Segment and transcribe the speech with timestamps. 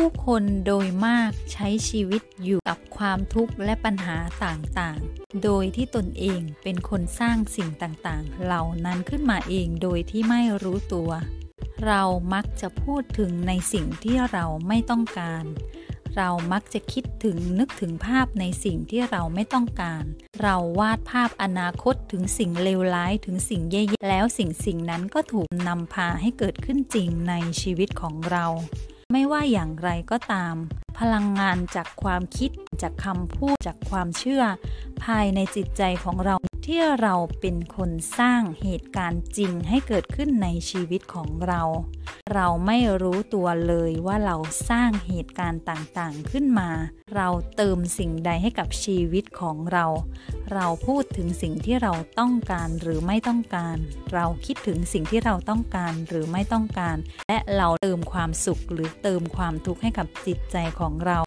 [0.00, 11.10] ผู้คนโดยมากใช้ชีวิตอยู่กับความทุกข์และปัญหาต่างๆ โดยที่ตนเองเป็นคนสร้างสิ่งต่างๆ เหล่านั้นขึ้นมาเองโดยที่ไม่รู้ตัว
[11.86, 12.02] เรา
[12.34, 15.44] มักจะพูดถึงในสิ่งที่เราไม่ต้องการ
[16.16, 20.04] เรามักจะคิดถึงนึกถึงภาพในสิ่งที่เราไม่ต้องการ
[20.42, 28.46] เราวาดภาพอนาคตถึงสิ่งเลวร้ายถึงสิ่งแย่ๆ แล้วสิ่งสิ่งนั้นก็ถูกนำพาให้เกิดขึ้นจริงในชีวิตของเรา
[29.16, 30.54] ไม่ว่าอย่างไรก็ตาม
[30.98, 32.50] พลังงานจากความคิด
[32.82, 34.42] จากคำพูดจากความเชื่อ
[35.04, 36.36] ภายในจิตใจของเรา
[36.66, 41.62] ที่เราเป็นคนสร้างเหตุการณ์จริงให้เกิดขึ้นในชีวิตของเรา
[42.34, 44.36] เราไม่รู้ตัวเลยว่าเรา
[44.70, 46.70] สร้างเหตุการณ์ต่างๆขึ้นมา
[47.14, 49.86] เราเติมสิ่งใดให้กับชีวิตของเรา
[50.52, 53.76] เราพูดถึงสิ่งที่เราต้องการหรือไม่ต้องการ
[54.14, 56.96] เราคิดถึงสิ่งที่เราต้องการหรือไม่ต้องการ
[57.28, 61.20] และเราเติมความสุขหรือเติมความทุกข์ให้กับจิตใจของเรา